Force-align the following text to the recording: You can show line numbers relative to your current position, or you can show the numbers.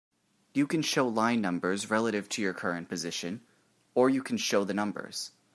You 0.55 0.65
can 0.65 0.81
show 0.81 1.07
line 1.07 1.41
numbers 1.41 1.91
relative 1.91 2.27
to 2.29 2.41
your 2.41 2.55
current 2.55 2.89
position, 2.89 3.43
or 3.93 4.09
you 4.09 4.23
can 4.23 4.37
show 4.37 4.63
the 4.63 4.73
numbers. 4.73 5.29